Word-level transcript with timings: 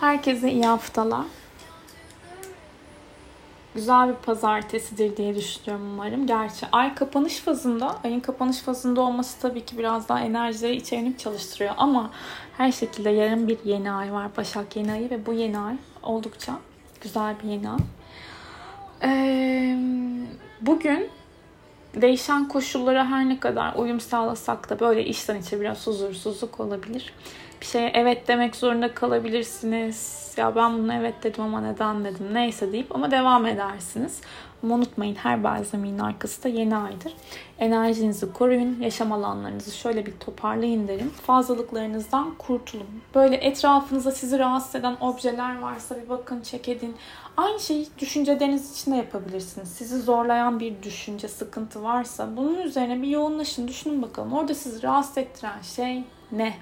Herkese 0.00 0.52
iyi 0.52 0.66
haftalar. 0.66 1.24
Güzel 3.74 4.08
bir 4.08 4.14
pazartesidir 4.14 5.16
diye 5.16 5.36
düşünüyorum 5.36 5.90
umarım. 5.92 6.26
Gerçi 6.26 6.66
ay 6.72 6.94
kapanış 6.94 7.36
fazında, 7.36 7.96
ayın 8.04 8.20
kapanış 8.20 8.58
fazında 8.58 9.00
olması 9.00 9.40
tabii 9.40 9.64
ki 9.64 9.78
biraz 9.78 10.08
daha 10.08 10.20
enerjileri 10.20 10.76
içerini 10.76 11.18
çalıştırıyor. 11.18 11.74
Ama 11.76 12.10
her 12.56 12.72
şekilde 12.72 13.10
yarın 13.10 13.48
bir 13.48 13.58
yeni 13.64 13.92
ay 13.92 14.12
var. 14.12 14.28
Başak 14.36 14.76
yeni 14.76 14.92
ayı 14.92 15.10
ve 15.10 15.26
bu 15.26 15.32
yeni 15.32 15.58
ay 15.58 15.74
oldukça 16.02 16.58
güzel 17.00 17.34
bir 17.42 17.48
yeni 17.48 17.70
ay. 17.70 17.78
Ee, 19.02 19.78
bugün 20.60 21.08
değişen 21.94 22.48
koşullara 22.48 23.10
her 23.10 23.28
ne 23.28 23.40
kadar 23.40 23.74
uyum 23.74 24.00
sağlasak 24.00 24.70
da 24.70 24.80
böyle 24.80 25.04
işten 25.04 25.40
içe 25.40 25.60
biraz 25.60 25.86
huzursuzluk 25.86 26.60
olabilir. 26.60 27.12
Bir 27.60 27.66
şeye 27.66 27.90
evet 27.94 28.28
demek 28.28 28.56
zorunda 28.56 28.94
kalabilirsiniz. 28.94 30.30
Ya 30.36 30.56
ben 30.56 30.78
bunu 30.78 30.94
evet 30.94 31.14
dedim 31.22 31.44
ama 31.44 31.60
neden 31.60 32.04
dedim 32.04 32.34
neyse 32.34 32.72
deyip 32.72 32.94
ama 32.94 33.10
devam 33.10 33.46
edersiniz. 33.46 34.20
Ama 34.62 34.74
unutmayın 34.74 35.14
her 35.14 35.44
balzamiğin 35.44 35.98
arkası 35.98 36.44
da 36.44 36.48
yeni 36.48 36.76
aydır. 36.76 37.12
Enerjinizi 37.58 38.32
koruyun, 38.32 38.80
yaşam 38.80 39.12
alanlarınızı 39.12 39.76
şöyle 39.76 40.06
bir 40.06 40.12
toparlayın 40.12 40.88
derim. 40.88 41.10
Fazlalıklarınızdan 41.10 42.34
kurtulun. 42.38 42.86
Böyle 43.14 43.36
etrafınızda 43.36 44.10
sizi 44.10 44.38
rahatsız 44.38 44.74
eden 44.74 44.96
objeler 45.00 45.60
varsa 45.60 45.96
bir 46.02 46.08
bakın, 46.08 46.40
çek 46.40 46.68
edin. 46.68 46.96
Aynı 47.36 47.60
şeyi 47.60 47.88
düşünceleriniz 47.98 48.72
için 48.72 48.92
de 48.92 48.96
yapabilirsiniz. 48.96 49.68
Sizi 49.68 50.00
zorlayan 50.00 50.60
bir 50.60 50.82
düşünce, 50.82 51.28
sıkıntı 51.28 51.82
varsa 51.82 52.36
bunun 52.36 52.58
üzerine 52.58 53.02
bir 53.02 53.08
yoğunlaşın, 53.08 53.68
düşünün 53.68 54.02
bakalım. 54.02 54.32
Orada 54.32 54.54
sizi 54.54 54.82
rahatsız 54.82 55.18
ettiren 55.18 55.62
şey 55.76 56.04
ne? 56.32 56.54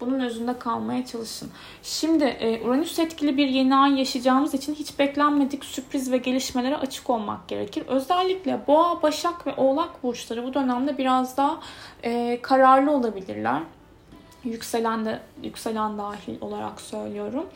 Bunun 0.00 0.20
özünde 0.20 0.58
kalmaya 0.58 1.06
çalışın. 1.06 1.50
Şimdi 1.82 2.24
e, 2.24 2.62
Uranüs 2.62 2.98
etkili 2.98 3.36
bir 3.36 3.48
yeni 3.48 3.76
ay 3.76 3.98
yaşayacağımız 3.98 4.54
için 4.54 4.74
hiç 4.74 4.98
beklenmedik 4.98 5.64
sürpriz 5.64 6.12
ve 6.12 6.16
gelişmelere 6.16 6.76
açık 6.76 7.10
olmak 7.10 7.48
gerekir. 7.48 7.84
Özellikle 7.86 8.60
Boğa, 8.66 9.02
Başak 9.02 9.46
ve 9.46 9.54
Oğlak 9.56 10.02
burçları 10.02 10.44
bu 10.44 10.54
dönemde 10.54 10.98
biraz 10.98 11.36
daha 11.36 11.60
e, 12.02 12.38
kararlı 12.42 12.90
olabilirler 12.90 13.62
yükselen 14.44 15.04
de 15.04 15.20
yükselen 15.42 15.98
dahil 15.98 16.40
olarak 16.40 16.80
söylüyorum 16.80 17.46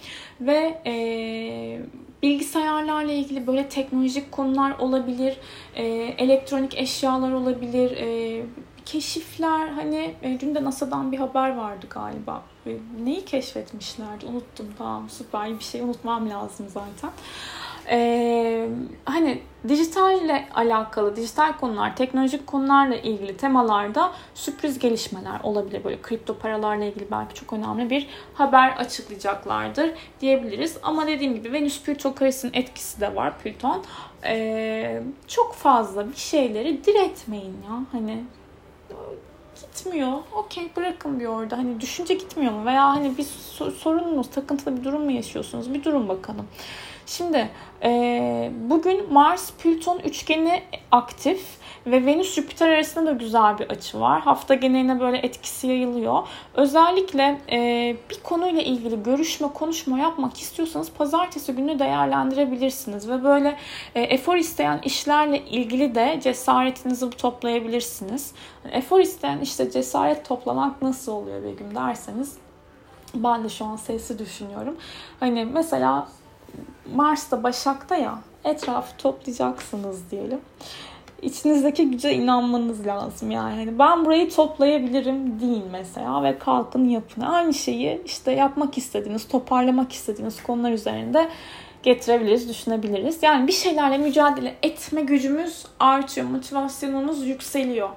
ve 0.40 0.80
e, 0.86 1.80
bilgisayarlarla 2.22 3.12
ilgili 3.12 3.46
böyle 3.46 3.68
teknolojik 3.68 4.32
konular 4.32 4.78
olabilir 4.78 5.36
e, 5.74 5.84
elektronik 6.18 6.78
eşyalar 6.78 7.32
olabilir 7.32 7.96
e, 7.96 8.42
keşifler 8.86 9.68
hani 9.68 10.14
e, 10.22 10.40
dün 10.40 10.54
de 10.54 10.64
NASA'dan 10.64 11.12
bir 11.12 11.18
haber 11.18 11.56
vardı 11.56 11.86
galiba. 11.90 12.42
E, 12.66 12.76
neyi 13.04 13.24
keşfetmişlerdi? 13.24 14.26
Unuttum. 14.26 14.66
Tamam 14.78 15.10
süper 15.10 15.58
bir 15.58 15.64
şey 15.64 15.80
unutmam 15.80 16.30
lazım 16.30 16.66
zaten. 16.68 17.10
Ee, 17.90 18.68
hani 19.04 19.42
dijitalle 19.68 20.48
alakalı, 20.54 21.16
dijital 21.16 21.52
konular, 21.52 21.96
teknolojik 21.96 22.46
konularla 22.46 22.96
ilgili 22.96 23.36
temalarda 23.36 24.12
sürpriz 24.34 24.78
gelişmeler 24.78 25.40
olabilir. 25.42 25.84
Böyle 25.84 26.02
kripto 26.02 26.38
paralarla 26.38 26.84
ilgili 26.84 27.10
belki 27.10 27.34
çok 27.34 27.52
önemli 27.52 27.90
bir 27.90 28.08
haber 28.34 28.76
açıklayacaklardır 28.76 29.90
diyebiliriz. 30.20 30.78
Ama 30.82 31.06
dediğim 31.06 31.34
gibi 31.34 31.52
Venüs 31.52 31.82
Plüto 31.82 32.14
karesinin 32.14 32.52
etkisi 32.54 33.00
de 33.00 33.14
var 33.14 33.38
Plüton. 33.38 33.82
Ee, 34.24 35.02
çok 35.28 35.54
fazla 35.54 36.08
bir 36.08 36.16
şeyleri 36.16 36.84
diretmeyin 36.84 37.56
ya. 37.70 37.80
Hani 37.92 38.24
gitmiyor. 39.60 40.18
Okey 40.32 40.70
bırakın 40.76 41.20
bir 41.20 41.26
orada. 41.26 41.58
Hani 41.58 41.80
düşünce 41.80 42.14
gitmiyor 42.14 42.52
mu? 42.52 42.66
Veya 42.66 42.88
hani 42.88 43.18
bir 43.18 43.24
sorun 43.70 44.16
mu, 44.16 44.22
takıntılı 44.34 44.76
bir 44.76 44.84
durum 44.84 45.04
mu 45.04 45.10
yaşıyorsunuz? 45.10 45.74
Bir 45.74 45.84
durun 45.84 46.08
bakalım. 46.08 46.46
Şimdi 47.06 47.50
e, 47.82 48.50
bugün 48.70 49.12
Mars 49.12 49.52
Plüton 49.52 49.98
üçgeni 49.98 50.62
aktif 50.90 51.62
ve 51.86 52.06
Venüs 52.06 52.34
Jüpiter 52.34 52.68
arasında 52.68 53.06
da 53.06 53.12
güzel 53.12 53.58
bir 53.58 53.70
açı 53.70 54.00
var. 54.00 54.20
Hafta 54.20 54.54
geneline 54.54 55.00
böyle 55.00 55.16
etkisi 55.18 55.66
yayılıyor. 55.66 56.28
Özellikle 56.54 57.38
e, 57.52 57.96
bir 58.10 58.22
konuyla 58.22 58.62
ilgili 58.62 59.02
görüşme, 59.02 59.48
konuşma 59.48 59.98
yapmak 59.98 60.40
istiyorsanız 60.40 60.92
pazartesi 60.92 61.52
günü 61.52 61.78
değerlendirebilirsiniz 61.78 63.08
ve 63.08 63.24
böyle 63.24 63.56
e, 63.94 64.00
efor 64.02 64.36
isteyen 64.36 64.80
işlerle 64.84 65.44
ilgili 65.44 65.94
de 65.94 66.20
cesaretinizi 66.22 67.10
toplayabilirsiniz. 67.10 68.34
Efor 68.72 69.00
isteyen 69.00 69.38
işte 69.40 69.70
cesaret 69.70 70.28
toplamak 70.28 70.82
nasıl 70.82 71.12
oluyor 71.12 71.42
Begüm 71.42 71.74
derseniz 71.74 72.36
ben 73.14 73.44
de 73.44 73.48
şu 73.48 73.64
an 73.64 73.76
sesi 73.76 74.18
düşünüyorum. 74.18 74.76
Hani 75.20 75.44
mesela 75.44 76.08
Mars'ta 76.94 77.42
Başak'ta 77.42 77.96
ya 77.96 78.18
etrafı 78.44 78.96
toplayacaksınız 78.96 80.10
diyelim. 80.10 80.40
İçinizdeki 81.22 81.90
güce 81.90 82.14
inanmanız 82.14 82.86
lazım 82.86 83.30
yani. 83.30 83.54
Hani 83.54 83.78
ben 83.78 84.04
burayı 84.04 84.30
toplayabilirim 84.30 85.40
deyin 85.40 85.64
mesela 85.72 86.22
ve 86.22 86.38
kalkın 86.38 86.88
yapın. 86.88 87.22
Aynı 87.22 87.54
şeyi 87.54 88.02
işte 88.04 88.32
yapmak 88.32 88.78
istediğiniz, 88.78 89.28
toparlamak 89.28 89.92
istediğiniz 89.92 90.42
konular 90.42 90.72
üzerinde 90.72 91.28
getirebiliriz, 91.82 92.48
düşünebiliriz. 92.48 93.22
Yani 93.22 93.46
bir 93.46 93.52
şeylerle 93.52 93.98
mücadele 93.98 94.54
etme 94.62 95.02
gücümüz 95.02 95.66
artıyor, 95.80 96.26
motivasyonumuz 96.26 97.26
yükseliyor. 97.26 97.88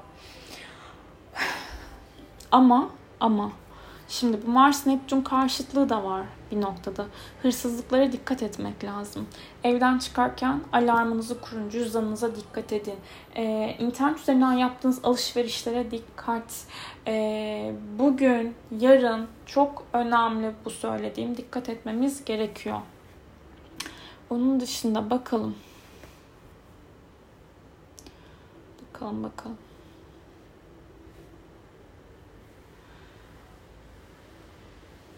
Ama 2.52 2.90
ama 3.19 3.52
Şimdi 4.09 4.47
bu 4.47 4.51
Mars 4.51 4.88
Neptün 4.88 5.21
karşıtlığı 5.21 5.89
da 5.89 6.03
var 6.03 6.25
bir 6.51 6.61
noktada. 6.61 7.05
Hırsızlıklara 7.41 8.11
dikkat 8.11 8.43
etmek 8.43 8.83
lazım. 8.83 9.27
Evden 9.63 9.97
çıkarken 9.97 10.61
alarmınızı 10.73 11.41
kurun, 11.41 11.69
cüzdanınıza 11.69 12.35
dikkat 12.35 12.73
edin. 12.73 12.95
Ee, 13.35 13.75
internet 13.79 14.19
üzerinden 14.19 14.53
yaptığınız 14.53 14.99
alışverişlere 15.03 15.91
dikkat. 15.91 16.66
Ee, 17.07 17.75
bugün, 17.99 18.55
yarın 18.79 19.27
çok 19.45 19.83
önemli 19.93 20.51
bu 20.66 20.69
söylediğim. 20.69 21.37
Dikkat 21.37 21.69
etmemiz 21.69 22.25
gerekiyor. 22.25 22.81
Onun 24.29 24.59
dışında 24.59 25.09
bakalım. 25.09 25.55
Bakalım 28.93 29.23
bakalım. 29.23 29.65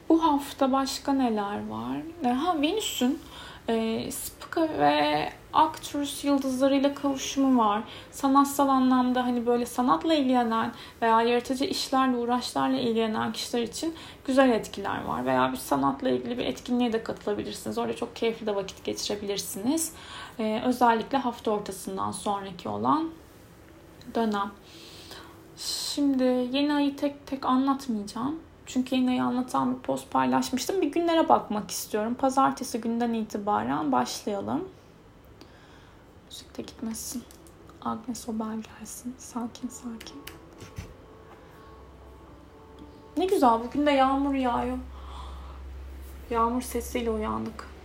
Bu 0.10 0.24
hafta 0.24 0.72
başka 0.72 1.14
neler 1.14 1.68
var? 1.68 1.98
E, 2.24 2.28
ha 2.28 2.62
Venüs'ün 2.62 3.20
e, 3.70 4.08
Spica 4.12 4.80
ve 4.80 5.30
Actress 5.54 6.24
yıldızlarıyla 6.24 6.96
kavuşumu 6.96 7.64
var. 7.64 7.84
Sanatsal 8.12 8.70
anlamda 8.70 9.24
hani 9.24 9.46
böyle 9.46 9.66
sanatla 9.66 10.14
ilgilenen 10.14 10.72
veya 11.02 11.22
yaratıcı 11.22 11.66
işlerle, 11.66 12.18
uğraşlarla 12.18 12.78
ilgilenen 12.78 13.34
kişiler 13.34 13.62
için 13.62 13.96
güzel 14.26 14.50
etkiler 14.50 15.04
var. 15.06 15.26
Veya 15.26 15.52
bir 15.52 15.58
sanatla 15.58 16.10
ilgili 16.10 16.38
bir 16.38 16.46
etkinliğe 16.46 16.94
de 16.94 17.04
katılabilirsiniz. 17.04 17.78
Orada 17.78 17.96
çok 17.96 18.16
keyifli 18.16 18.48
de 18.48 18.56
vakit 18.56 18.84
geçirebilirsiniz. 18.84 19.94
Ee, 20.40 20.62
özellikle 20.66 21.18
hafta 21.18 21.52
ortasından 21.52 22.12
sonraki 22.12 22.70
olan 22.70 23.10
dönem. 24.16 24.52
Şimdi 25.58 26.24
yeni 26.24 26.74
ayı 26.74 26.96
tek 26.96 27.28
tek 27.28 27.46
anlatmayacağım. 27.46 28.40
Çünkü 28.68 28.96
yine 28.96 29.24
anlatan 29.24 29.76
bir 29.76 29.80
post 29.80 30.12
paylaşmıştım. 30.12 30.82
Bir 30.82 30.92
günlere 30.92 31.30
bakmak 31.30 31.72
istiyorum. 31.72 32.14
Pazartesi 32.16 32.82
günden 32.82 33.14
itibaren 33.14 33.92
başlayalım. 33.92 34.70
Müzik 36.26 36.58
de 36.58 36.62
gitmesin. 36.62 37.24
Agnes 37.82 38.30
Obel 38.30 38.62
gelsin. 38.62 39.16
Sakin 39.18 39.68
sakin. 39.68 40.22
Ne 43.18 43.26
güzel 43.26 43.60
bugün 43.66 43.86
de 43.86 43.92
yağmur 43.92 44.34
yağıyor. 44.34 44.78
Yağmur 46.30 46.62
sesiyle 46.62 47.12
uyandık. 47.12 47.77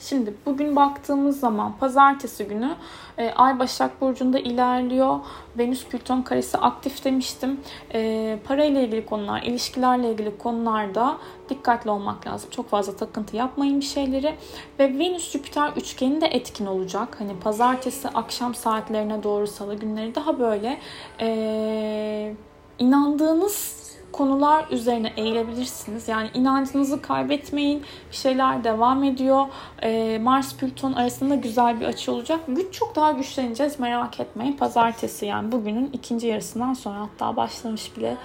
Şimdi 0.00 0.34
bugün 0.46 0.76
baktığımız 0.76 1.40
zaman 1.40 1.76
pazartesi 1.76 2.44
günü 2.44 2.74
e, 3.18 3.30
Ay 3.30 3.58
Başak 3.58 4.00
Burcu'nda 4.00 4.38
ilerliyor. 4.38 5.18
Venüs 5.58 5.86
Plüton 5.86 6.22
karesi 6.22 6.58
aktif 6.58 7.04
demiştim. 7.04 7.60
E, 7.94 8.38
parayla 8.44 8.80
ilgili 8.80 9.06
konular, 9.06 9.42
ilişkilerle 9.42 10.12
ilgili 10.12 10.38
konularda 10.38 11.16
dikkatli 11.48 11.90
olmak 11.90 12.26
lazım. 12.26 12.50
Çok 12.50 12.68
fazla 12.68 12.96
takıntı 12.96 13.36
yapmayın 13.36 13.80
bir 13.80 13.84
şeyleri. 13.84 14.34
Ve 14.78 14.98
Venüs 14.98 15.30
Jüpiter 15.30 15.72
üçgeni 15.76 16.20
de 16.20 16.26
etkin 16.26 16.66
olacak. 16.66 17.16
Hani 17.18 17.40
pazartesi 17.40 18.08
akşam 18.08 18.54
saatlerine 18.54 19.22
doğru 19.22 19.46
salı 19.46 19.74
günleri 19.74 20.14
daha 20.14 20.38
böyle 20.38 20.78
e, 21.20 22.34
inandığınız 22.78 23.79
konular 24.12 24.66
üzerine 24.70 25.12
eğilebilirsiniz. 25.16 26.08
Yani 26.08 26.30
inancınızı 26.34 27.02
kaybetmeyin. 27.02 27.82
Bir 28.10 28.16
şeyler 28.16 28.64
devam 28.64 29.04
ediyor. 29.04 29.46
Ee, 29.82 30.18
Mars 30.22 30.56
Plüton 30.56 30.92
arasında 30.92 31.34
güzel 31.34 31.80
bir 31.80 31.86
açı 31.86 32.12
olacak. 32.12 32.40
Güç 32.48 32.74
çok 32.74 32.96
daha 32.96 33.12
güçleneceğiz 33.12 33.80
merak 33.80 34.20
etmeyin. 34.20 34.52
Pazartesi 34.52 35.26
yani 35.26 35.52
bugünün 35.52 35.90
ikinci 35.92 36.26
yarısından 36.26 36.74
sonra 36.74 37.00
hatta 37.00 37.36
başlamış 37.36 37.96
bile 37.96 38.16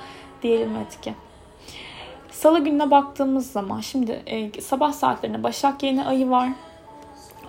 diyelim 0.42 0.76
etki. 0.76 1.14
Salı 2.32 2.60
gününe 2.60 2.92
baktığımız 2.92 3.52
zaman 3.52 3.82
şimdi 3.82 4.12
e, 4.12 4.62
sabah 4.62 4.94
saatlerinde 4.94 5.44
Başak 5.44 5.84
yeni 5.84 6.06
ayı 6.06 6.30
var. 6.30 6.50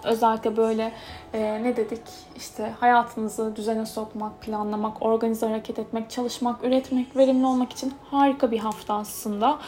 Özellikle 0.06 0.56
böyle 0.56 0.92
e, 1.34 1.62
ne 1.62 1.76
dedik 1.76 2.02
işte 2.36 2.72
hayatınızı 2.80 3.56
düzene 3.56 3.86
sokmak, 3.86 4.40
planlamak, 4.40 5.02
organize 5.02 5.46
hareket 5.46 5.78
etmek, 5.78 6.10
çalışmak, 6.10 6.64
üretmek, 6.64 7.16
verimli 7.16 7.46
olmak 7.46 7.72
için 7.72 7.94
harika 8.10 8.50
bir 8.50 8.58
hafta 8.58 8.94
aslında. 8.94 9.58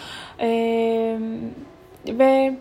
E, 0.41 0.49
ve 2.07 2.59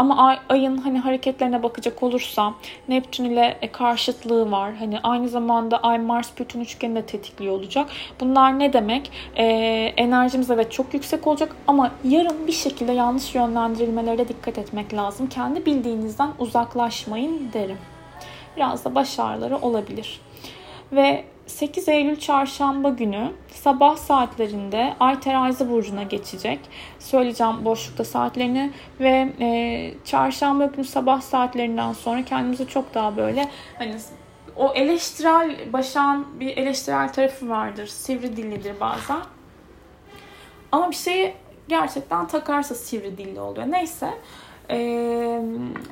ama 0.00 0.16
ay, 0.16 0.38
ayın 0.48 0.76
hani 0.76 0.98
hareketlerine 0.98 1.62
bakacak 1.62 2.02
olursam 2.02 2.56
Neptün 2.88 3.24
ile 3.24 3.58
e, 3.62 3.72
karşıtlığı 3.72 4.50
var. 4.50 4.74
Hani 4.74 5.00
aynı 5.02 5.28
zamanda 5.28 5.78
Ay 5.78 5.98
Mars 5.98 6.32
Plüton 6.32 6.60
üçgeni 6.60 6.94
de 6.94 7.02
tetikliyor 7.02 7.54
olacak. 7.54 7.90
Bunlar 8.20 8.58
ne 8.58 8.72
demek? 8.72 9.10
Ee, 9.36 9.44
enerjimiz 9.96 10.50
evet 10.50 10.72
çok 10.72 10.94
yüksek 10.94 11.26
olacak 11.26 11.56
ama 11.66 11.90
yarın 12.04 12.46
bir 12.46 12.52
şekilde 12.52 12.92
yanlış 12.92 13.34
yönlendirilmelere 13.34 14.28
dikkat 14.28 14.58
etmek 14.58 14.94
lazım. 14.94 15.28
Kendi 15.28 15.66
bildiğinizden 15.66 16.30
uzaklaşmayın 16.38 17.50
derim. 17.52 17.78
Biraz 18.56 18.84
da 18.84 18.94
başarıları 18.94 19.56
olabilir. 19.56 20.20
Ve 20.92 21.24
8 21.50 21.88
Eylül 21.88 22.16
çarşamba 22.16 22.88
günü 22.88 23.32
sabah 23.48 23.96
saatlerinde 23.96 24.94
Ay 25.00 25.20
terazi 25.20 25.70
burcuna 25.70 26.02
geçecek. 26.02 26.60
Söyleyeceğim 26.98 27.64
boşlukta 27.64 28.04
saatlerini 28.04 28.70
ve 29.00 29.32
e, 29.40 29.94
çarşamba 30.04 30.64
günü 30.64 30.84
sabah 30.84 31.20
saatlerinden 31.20 31.92
sonra 31.92 32.24
kendimizi 32.24 32.66
çok 32.66 32.94
daha 32.94 33.16
böyle 33.16 33.48
hani 33.78 33.96
o 34.56 34.72
eleştirel 34.74 35.72
başan 35.72 36.40
bir 36.40 36.56
eleştirel 36.56 37.12
tarafı 37.12 37.48
vardır. 37.48 37.86
Sivri 37.86 38.36
dillidir 38.36 38.80
bazen. 38.80 39.20
Ama 40.72 40.90
bir 40.90 40.96
şeyi 40.96 41.34
gerçekten 41.68 42.26
takarsa 42.26 42.74
sivri 42.74 43.18
dilli 43.18 43.40
oluyor. 43.40 43.66
Neyse 43.70 44.10
e, 44.70 45.42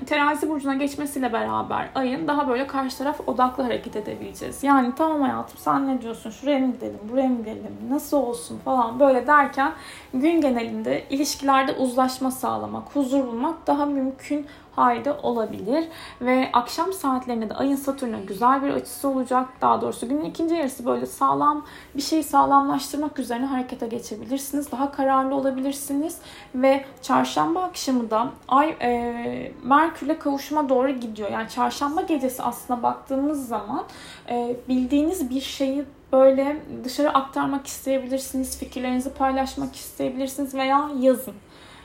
terazi 0.07 0.49
burcuna 0.49 0.75
geçmesiyle 0.75 1.33
beraber 1.33 1.89
ayın 1.95 2.29
daha 2.29 2.49
böyle 2.49 2.67
karşı 2.67 2.99
taraf 2.99 3.21
odaklı 3.29 3.63
hareket 3.63 3.97
edebileceğiz. 3.97 4.65
Yani 4.65 4.93
tamam 4.97 5.23
hayatım 5.23 5.59
sen 5.59 5.89
ne 5.89 6.03
diyorsun 6.03 6.31
şuraya 6.31 6.59
mı 6.59 6.73
gidelim 6.73 6.99
buraya 7.13 7.29
mı 7.29 7.39
gidelim 7.39 7.77
nasıl 7.91 8.17
olsun 8.17 8.59
falan 8.65 9.01
böyle 9.01 9.27
derken 9.27 9.73
gün 10.15 10.41
genelinde 10.41 11.05
ilişkilerde 11.11 11.73
uzlaşma 11.73 12.31
sağlamak, 12.31 12.97
huzur 12.97 13.27
bulmak 13.27 13.67
daha 13.67 13.87
mümkün 13.87 14.47
halde 14.79 15.13
olabilir. 15.13 15.85
Ve 16.21 16.51
akşam 16.53 16.93
saatlerinde 16.93 17.51
de 17.51 17.55
ayın 17.55 17.77
Satürn'e 17.77 18.21
güzel 18.21 18.63
bir 18.63 18.71
açısı 18.71 19.09
olacak. 19.09 19.49
Daha 19.61 19.81
doğrusu 19.81 20.09
günün 20.09 20.25
ikinci 20.25 20.55
yarısı 20.55 20.87
böyle 20.87 21.07
sağlam 21.07 21.65
bir 21.97 22.03
şey 22.03 22.23
sağlamlaştırmak 22.23 23.19
üzerine 23.19 23.47
harekete 23.47 23.87
geçebilirsiniz. 23.87 24.73
Daha 24.73 24.93
kararlı 24.93 25.35
olabilirsiniz. 25.35 26.19
Ve 26.55 26.85
çarşamba 27.03 27.63
akşamı 27.63 28.11
da 28.11 28.31
ay 28.49 28.77
e, 28.83 29.53
Merkür'le 29.63 30.19
kavuşuma 30.19 30.69
doğru 30.69 30.91
gidiyor. 30.91 31.31
Yani 31.31 31.49
çarşamba 31.49 32.03
gecesi 32.03 32.43
aslında 32.43 32.83
baktığımız 32.83 33.49
zaman 33.49 33.85
e, 34.31 34.57
bildiğiniz 34.69 35.31
bir 35.31 35.41
şeyi 35.41 35.85
böyle 36.13 36.63
dışarı 36.85 37.15
aktarmak 37.15 37.67
isteyebilirsiniz. 37.67 38.59
Fikirlerinizi 38.59 39.15
paylaşmak 39.15 39.77
isteyebilirsiniz 39.77 40.55
veya 40.55 40.91
yazın. 41.01 41.35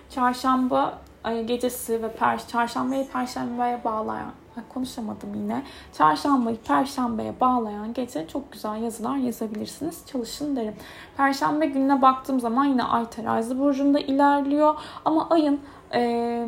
Çarşamba 0.10 1.01
gecesi 1.46 2.04
ve 2.04 2.12
per, 2.12 2.48
çarşambayı 2.48 3.08
perşembeye 3.08 3.84
bağlayan 3.84 4.31
konuşamadım 4.74 5.36
yine. 5.36 5.64
Çarşambayı 5.98 6.58
perşembeye 6.58 7.34
bağlayan 7.42 7.94
gece 7.94 8.28
çok 8.28 8.52
güzel 8.52 8.84
yazılar 8.84 9.18
yazabilirsiniz. 9.18 10.06
Çalışın 10.06 10.56
derim. 10.56 10.75
Perşembe 11.18 11.66
gününe 11.66 12.02
baktığım 12.02 12.40
zaman 12.40 12.66
yine 12.66 12.84
Ay 12.84 13.10
terazi 13.10 13.60
burcunda 13.60 14.00
ilerliyor. 14.00 14.75
Ama 15.06 15.30
ayın 15.30 15.60
e, 15.94 16.48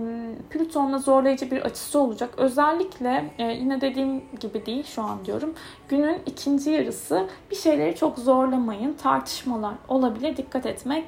Plüton'la 0.49 0.97
zorlayıcı 0.97 1.51
bir 1.51 1.61
açısı 1.61 1.99
olacak. 1.99 2.33
Özellikle 2.37 3.33
e, 3.37 3.43
yine 3.43 3.81
dediğim 3.81 4.23
gibi 4.39 4.65
değil 4.65 4.83
şu 4.83 5.01
an 5.01 5.25
diyorum. 5.25 5.53
Günün 5.89 6.21
ikinci 6.25 6.71
yarısı 6.71 7.27
bir 7.51 7.55
şeyleri 7.55 7.95
çok 7.95 8.17
zorlamayın. 8.17 8.93
Tartışmalar 8.93 9.73
olabilir. 9.87 10.37
Dikkat 10.37 10.65
etmek 10.65 11.05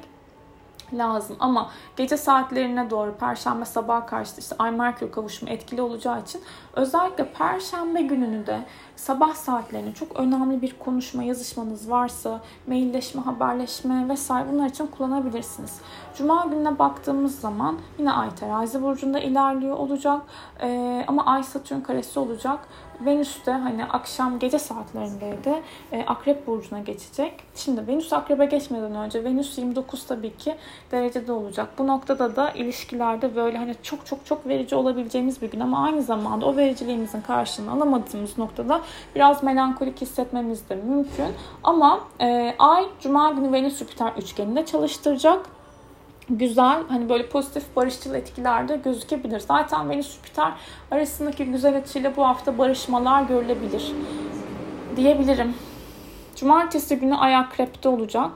lazım. 0.92 1.36
Ama 1.40 1.70
gece 1.96 2.16
saatlerine 2.16 2.90
doğru 2.90 3.14
Perşembe 3.14 3.64
sabah 3.64 4.06
karşı 4.06 4.32
işte 4.38 4.56
Ay 4.58 4.70
Merkür 4.70 5.12
kavuşumu 5.12 5.52
etkili 5.52 5.82
olacağı 5.82 6.20
için 6.20 6.40
özellikle 6.72 7.32
Perşembe 7.32 8.02
gününü 8.02 8.46
de 8.46 8.58
sabah 8.98 9.34
saatlerine 9.34 9.94
çok 9.94 10.16
önemli 10.16 10.62
bir 10.62 10.78
konuşma, 10.78 11.22
yazışmanız 11.22 11.90
varsa 11.90 12.40
mailleşme, 12.66 13.22
haberleşme 13.22 14.08
vesaire 14.08 14.48
bunlar 14.52 14.66
için 14.66 14.86
kullanabilirsiniz. 14.86 15.80
Cuma 16.14 16.44
gününe 16.44 16.78
baktığımız 16.78 17.40
zaman 17.40 17.78
yine 17.98 18.12
Ay 18.12 18.34
terazi 18.34 18.82
burcunda 18.82 19.20
ilerliyor 19.20 19.76
olacak. 19.76 20.22
Ee, 20.60 21.04
ama 21.06 21.26
Ay 21.26 21.42
Satürn 21.42 21.80
karesi 21.80 22.18
olacak. 22.18 22.58
Venüs 23.00 23.46
de 23.46 23.52
hani 23.52 23.84
akşam 23.84 24.38
gece 24.38 24.58
saatlerindeydi. 24.58 25.62
E, 25.92 26.04
Akrep 26.04 26.46
burcuna 26.46 26.78
geçecek. 26.78 27.32
Şimdi 27.54 27.86
Venüs 27.86 28.12
Akrep'e 28.12 28.44
geçmeden 28.44 28.94
önce 28.94 29.24
Venüs 29.24 29.58
29 29.58 30.06
tabii 30.06 30.36
ki 30.36 30.56
derecede 30.92 31.32
olacak. 31.32 31.68
Bu 31.78 31.86
noktada 31.86 32.36
da 32.36 32.50
ilişkilerde 32.50 33.36
böyle 33.36 33.58
hani 33.58 33.74
çok 33.82 34.06
çok 34.06 34.26
çok 34.26 34.46
verici 34.46 34.74
olabileceğimiz 34.74 35.42
bir 35.42 35.50
gün 35.50 35.60
ama 35.60 35.84
aynı 35.84 36.02
zamanda 36.02 36.46
o 36.46 36.56
vericiliğimizin 36.56 37.20
karşılığını 37.20 37.72
alamadığımız 37.72 38.38
noktada 38.38 38.80
biraz 39.14 39.42
melankolik 39.42 40.00
hissetmemiz 40.00 40.68
de 40.68 40.74
mümkün. 40.74 41.34
Ama 41.64 42.00
e, 42.20 42.54
Ay 42.58 42.84
Cuma 43.00 43.30
günü 43.30 43.52
Venüs 43.52 43.78
Jüpiter 43.78 44.12
üçgeninde 44.18 44.66
çalıştıracak 44.66 45.46
güzel 46.30 46.82
hani 46.88 47.08
böyle 47.08 47.28
pozitif 47.28 47.76
barışçıl 47.76 48.14
etkilerde 48.14 48.76
gözükebilir. 48.76 49.40
Zaten 49.40 49.90
Venüs 49.90 50.16
Jüpiter 50.16 50.52
arasındaki 50.90 51.44
güzel 51.44 51.76
açıyla 51.76 52.16
bu 52.16 52.26
hafta 52.26 52.58
barışmalar 52.58 53.22
görülebilir 53.22 53.92
diyebilirim. 54.96 55.54
Cumartesi 56.36 56.96
günü 56.96 57.14
Ay 57.14 57.36
Akrep'te 57.36 57.88
olacak. 57.88 58.30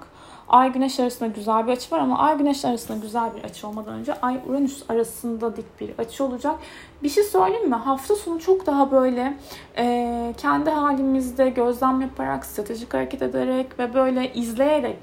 Ay 0.49 0.73
Güneş 0.73 1.01
arasında 1.01 1.29
güzel 1.29 1.67
bir 1.67 1.73
açı 1.73 1.95
var 1.95 1.99
ama 1.99 2.19
Ay 2.19 2.39
Güneş 2.39 2.65
arasında 2.65 2.99
güzel 2.99 3.37
bir 3.37 3.45
açı 3.45 3.69
olmadan 3.69 3.95
önce 3.95 4.21
Ay 4.21 4.41
Uranüs 4.49 4.83
arasında 4.91 5.57
dik 5.57 5.81
bir 5.81 5.99
açı 5.99 6.25
olacak. 6.25 6.55
Bir 7.03 7.09
şey 7.09 7.25
söyleyeyim 7.25 7.69
mi? 7.69 7.75
Hafta 7.75 8.17
sonu 8.17 8.41
çok 8.41 8.67
daha 8.67 8.91
böyle 8.91 9.37
e, 9.79 10.35
kendi 10.37 10.71
halimizde 10.71 11.51
gözlem 11.51 12.01
yaparak, 12.01 12.47
stratejik 12.47 12.95
hareket 12.95 13.23
ederek 13.23 13.79
ve 13.79 13.95
böyle 13.95 14.33
izleyerek 14.35 14.99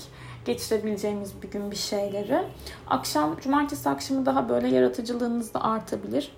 geçirebileceğimiz 0.45 1.41
bir 1.41 1.51
gün 1.51 1.71
bir 1.71 1.75
şeyleri. 1.75 2.41
Akşam, 2.87 3.37
cumartesi 3.43 3.89
akşamı 3.89 4.25
daha 4.25 4.49
böyle 4.49 4.67
yaratıcılığınız 4.67 5.53
da 5.53 5.63
artabilir. 5.63 6.31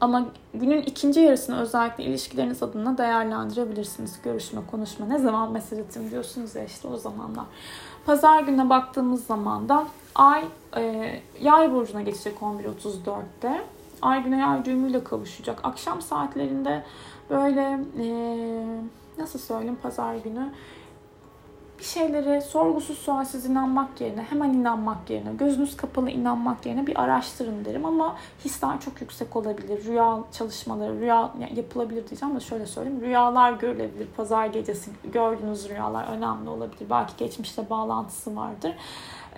Ama 0.00 0.24
günün 0.54 0.82
ikinci 0.82 1.20
yarısını 1.20 1.60
özellikle 1.60 2.04
ilişkileriniz 2.04 2.62
adına 2.62 2.98
değerlendirebilirsiniz. 2.98 4.22
Görüşme, 4.24 4.60
konuşma, 4.70 5.06
ne 5.06 5.18
zaman 5.18 5.52
mesaj 5.52 5.78
atayım 5.78 6.10
diyorsunuz 6.10 6.54
ya 6.54 6.64
işte 6.64 6.88
o 6.88 6.96
zamanlar. 6.96 7.44
Pazar 8.06 8.42
gününe 8.42 8.70
baktığımız 8.70 9.26
zaman 9.26 9.68
da 9.68 9.86
Ay 10.14 10.44
e, 10.76 11.12
Yay 11.40 11.72
burcuna 11.72 12.02
geçecek 12.02 12.38
11.34'te. 12.38 13.64
Ay 14.02 14.22
güne 14.22 14.38
yay 14.38 14.64
düğümüyle 14.64 15.04
kavuşacak. 15.04 15.60
Akşam 15.62 16.02
saatlerinde 16.02 16.84
böyle 17.30 17.80
e, 17.98 18.08
nasıl 19.18 19.38
söyleyeyim 19.38 19.78
pazar 19.82 20.14
günü 20.14 20.50
bir 21.78 21.84
şeylere 21.84 22.40
sorgusuz 22.40 22.98
sualsiz 22.98 23.46
inanmak 23.46 24.00
yerine, 24.00 24.22
hemen 24.22 24.48
inanmak 24.48 25.10
yerine, 25.10 25.32
gözünüz 25.32 25.76
kapalı 25.76 26.10
inanmak 26.10 26.66
yerine 26.66 26.86
bir 26.86 27.02
araştırın 27.02 27.64
derim. 27.64 27.84
Ama 27.84 28.16
hisler 28.44 28.80
çok 28.80 29.00
yüksek 29.00 29.36
olabilir. 29.36 29.84
Rüya 29.84 30.18
çalışmaları, 30.32 31.00
rüya 31.00 31.32
yapılabilir 31.54 32.08
diyeceğim 32.08 32.36
de 32.36 32.40
şöyle 32.40 32.66
söyleyeyim. 32.66 33.00
Rüyalar 33.00 33.52
görülebilir. 33.52 34.06
Pazar 34.16 34.46
gecesi 34.46 34.90
gördüğünüz 35.12 35.68
rüyalar 35.68 36.08
önemli 36.08 36.48
olabilir. 36.48 36.86
Belki 36.90 37.12
geçmişte 37.16 37.70
bağlantısı 37.70 38.36
vardır. 38.36 38.74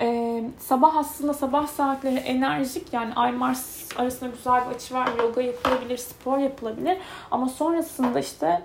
Ee, 0.01 0.51
sabah 0.59 0.97
aslında 0.97 1.35
sabah 1.35 1.67
saatleri 1.67 2.17
enerjik 2.17 2.93
yani 2.93 3.15
Ay 3.15 3.33
Mars 3.33 3.89
arasında 3.97 4.31
güzel 4.31 4.71
bir 4.71 4.75
açı 4.75 4.95
var. 4.95 5.09
Yoga 5.19 5.43
yapılabilir, 5.43 5.97
spor 5.97 6.39
yapılabilir. 6.39 6.99
Ama 7.31 7.49
sonrasında 7.49 8.21
işte 8.21 8.63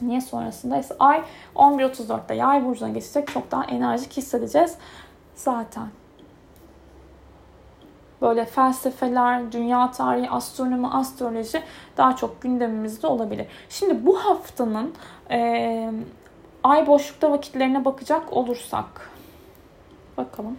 Niye 0.00 0.20
sonrasında? 0.20 0.78
İşte 0.78 0.94
ay 0.98 1.22
11.34'te 1.56 2.34
yay 2.34 2.64
burcuna 2.64 2.88
geçecek. 2.88 3.28
Çok 3.28 3.50
daha 3.50 3.64
enerjik 3.64 4.16
hissedeceğiz 4.16 4.76
zaten. 5.34 5.88
Böyle 8.22 8.44
felsefeler, 8.44 9.52
dünya 9.52 9.90
tarihi, 9.90 10.30
astronomi, 10.30 10.88
astroloji 10.88 11.62
daha 11.96 12.16
çok 12.16 12.42
gündemimizde 12.42 13.06
olabilir. 13.06 13.46
Şimdi 13.68 14.06
bu 14.06 14.18
haftanın 14.18 14.94
e, 15.30 15.90
ay 16.64 16.86
boşlukta 16.86 17.30
vakitlerine 17.30 17.84
bakacak 17.84 18.32
olursak. 18.32 19.10
Bakalım. 20.16 20.58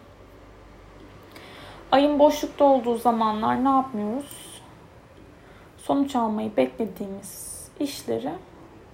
Ayın 1.92 2.20
boşlukta 2.20 2.66
olduğu 2.66 2.98
zamanlar 2.98 3.64
ne 3.64 3.70
yapmıyoruz? 3.70 4.62
Sonuç 5.78 6.16
almayı 6.16 6.58
beklediğimiz 6.58 7.68
işleri 7.80 8.32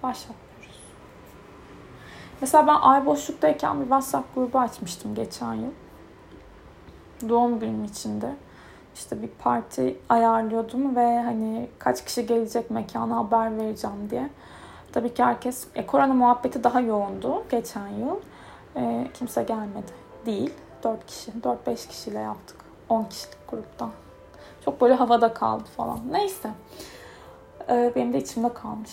başlatmıyoruz. 0.02 0.80
Mesela 2.40 2.66
ben 2.66 2.74
ay 2.74 3.06
boşluktayken 3.06 3.76
bir 3.76 3.84
WhatsApp 3.84 4.34
grubu 4.34 4.58
açmıştım 4.58 5.14
geçen 5.14 5.54
yıl. 5.54 5.72
Doğum 7.28 7.60
günüm 7.60 7.84
içinde. 7.84 8.34
İşte 8.94 9.22
bir 9.22 9.28
parti 9.28 9.96
ayarlıyordum 10.08 10.96
ve 10.96 11.22
hani 11.22 11.68
kaç 11.78 12.04
kişi 12.04 12.26
gelecek 12.26 12.70
mekana 12.70 13.16
haber 13.16 13.58
vereceğim 13.58 14.10
diye. 14.10 14.30
Tabii 14.92 15.14
ki 15.14 15.24
herkes, 15.24 15.66
e, 15.74 15.86
korona 15.86 16.14
muhabbeti 16.14 16.64
daha 16.64 16.80
yoğundu 16.80 17.44
geçen 17.50 17.88
yıl. 17.88 18.16
E, 18.76 19.06
kimse 19.14 19.42
gelmedi. 19.42 19.92
Değil. 20.26 20.54
4 20.84 21.06
kişi, 21.06 21.32
4-5 21.42 21.88
kişiyle 21.88 22.18
yaptık. 22.18 22.56
10 22.88 23.04
kişilik 23.04 23.48
gruptan. 23.48 23.90
Çok 24.64 24.80
böyle 24.80 24.94
havada 24.94 25.34
kaldı 25.34 25.64
falan. 25.76 26.00
Neyse. 26.10 26.50
E, 27.68 27.92
benim 27.96 28.12
de 28.12 28.18
içimde 28.18 28.54
kalmış. 28.54 28.92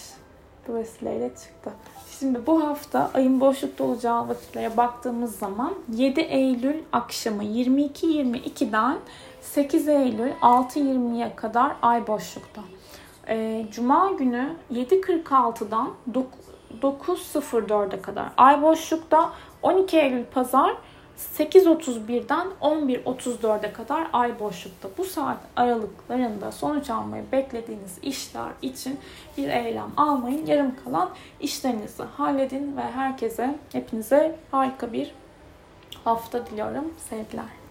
Bu 0.68 0.74
vesileyle 0.74 1.30
çıktı. 1.30 1.72
Şimdi 2.20 2.48
bu 2.48 2.64
hafta 2.64 3.12
ayın 3.14 3.40
boşlukta 3.40 3.84
olacağı 3.84 4.30
vakitlere 4.30 4.78
baktığımız 4.78 5.36
zaman 5.36 5.74
7 5.94 6.22
Eylül 6.22 6.82
akşamı 6.92 7.44
22.22'den 7.44 8.98
8 9.42 9.88
Eylül 9.88 10.32
6.20'ye 10.32 11.36
kadar 11.36 11.76
ay 11.82 12.08
boşlukta. 12.08 12.62
E, 13.28 13.66
Cuma 13.72 14.12
günü 14.12 14.56
7.46'dan 14.72 15.90
9.04'e 16.82 18.02
kadar 18.02 18.26
ay 18.38 18.62
boşlukta. 18.62 19.32
12 19.62 20.00
Eylül 20.00 20.26
pazar 20.26 20.74
8.31'den 21.38 22.48
11.34'e 22.62 23.74
kadar 23.74 24.08
ay 24.14 24.40
boşlukta. 24.40 24.90
Bu 24.98 25.04
saat 25.04 25.38
aralıklarında 25.56 26.52
sonuç 26.52 26.90
almayı 26.90 27.24
beklediğiniz 27.32 27.98
işler 28.02 28.50
için 28.62 29.00
bir 29.38 29.50
eylem 29.50 29.92
almayın. 29.98 30.46
Yarım 30.46 30.76
kalan 30.84 31.10
işlerinizi 31.40 32.04
halledin 32.04 32.78
ve 32.78 32.82
herkese, 32.82 33.56
hepinize 33.72 34.36
harika 34.52 34.94
bir 34.94 35.16
hafta 36.04 36.46
diliyorum. 36.46 36.94
Sevgiler. 37.10 37.63